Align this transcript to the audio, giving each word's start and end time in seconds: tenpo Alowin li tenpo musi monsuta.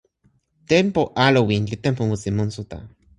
tenpo 0.71 1.01
Alowin 1.25 1.63
li 1.71 1.77
tenpo 1.83 2.01
musi 2.09 2.29
monsuta. 2.37 2.77